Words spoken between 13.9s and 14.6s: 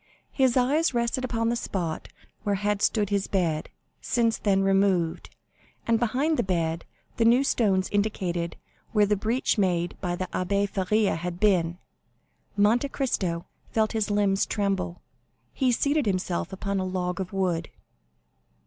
his limbs